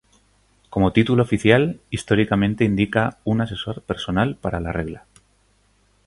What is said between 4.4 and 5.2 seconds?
la regla.